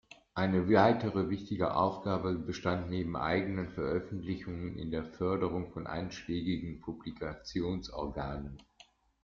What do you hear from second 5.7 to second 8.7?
von einschlägigen Publikationsorganen.